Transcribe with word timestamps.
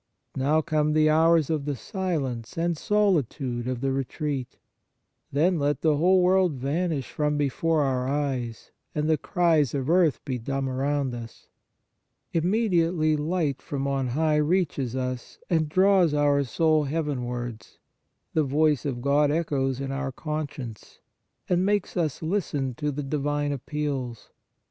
Now 0.35 0.61
come 0.63 0.93
the 0.93 1.11
hours 1.11 1.51
of 1.51 1.65
the 1.65 1.75
silence 1.75 2.57
and 2.57 2.75
solitude 2.75 3.67
of 3.67 3.81
the 3.81 3.91
retreat; 3.91 4.57
then 5.31 5.59
let 5.59 5.81
the 5.81 5.97
whole 5.97 6.23
world 6.23 6.53
vanish 6.53 7.11
from 7.11 7.37
before 7.37 7.83
our 7.83 8.07
eyes, 8.09 8.71
and 8.95 9.07
the 9.07 9.15
cries 9.19 9.75
of 9.75 9.91
earth 9.91 10.19
be 10.25 10.39
dumb 10.39 10.67
around 10.67 11.13
us. 11.13 11.49
Immediately 12.33 13.15
light 13.15 13.61
from 13.61 13.85
on 13.87 14.07
high 14.07 14.37
reaches 14.37 14.95
us 14.95 15.37
and 15.51 15.69
draws 15.69 16.15
our 16.15 16.43
soul 16.43 16.85
heavenwards, 16.85 17.77
the 18.33 18.43
voice 18.43 18.85
of 18.87 19.03
God 19.03 19.29
echoes 19.29 19.79
in 19.79 19.91
our 19.91 20.11
conscience, 20.11 20.99
and 21.47 21.63
makes 21.63 21.95
us 21.95 22.23
listen 22.23 22.73
to 22.73 22.91
the 22.91 23.03
divine 23.03 23.51
appeals. 23.51 24.31